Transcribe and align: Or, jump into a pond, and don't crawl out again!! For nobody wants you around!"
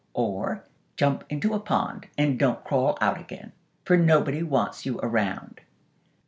Or, 0.15 0.63
jump 0.97 1.25
into 1.29 1.53
a 1.53 1.59
pond, 1.59 2.07
and 2.17 2.39
don't 2.39 2.63
crawl 2.63 2.97
out 2.99 3.19
again!! 3.19 3.51
For 3.85 3.97
nobody 3.97 4.41
wants 4.41 4.83
you 4.83 4.97
around!" 5.03 5.61